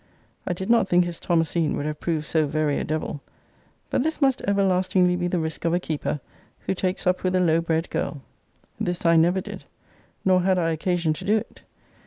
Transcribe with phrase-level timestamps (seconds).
[0.47, 3.21] I did not think his Thomasine would have proved so very a devil.
[3.91, 6.19] But this must everlastingly be the risk of a keeper,
[6.61, 8.23] who takes up with a low bred girl.
[8.79, 9.65] This I never did.
[10.25, 11.61] Nor had I occasion to do it.